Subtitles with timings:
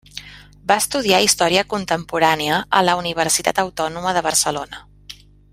[0.71, 4.85] Va estudiar Història Contemporània a la Universitat Autònoma de Barcelona.